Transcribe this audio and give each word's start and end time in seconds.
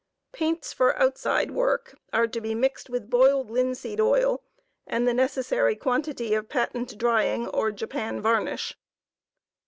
Paints 0.31 0.73
for 0.73 0.97
outside 0.99 1.51
work 1.51 1.95
are 2.11 2.25
to 2.25 2.41
be 2.41 2.55
mixed 2.55 2.89
with 2.89 3.07
boiled 3.11 3.51
linseed 3.51 4.01
oil 4.01 4.41
and 4.87 5.07
the 5.07 5.11
neces 5.11 5.45
sary 5.45 5.75
quantity 5.75 6.33
of 6.33 6.49
patent 6.49 6.97
drying 6.97 7.47
or 7.49 7.71
Japan 7.71 8.19
varnish. 8.19 8.75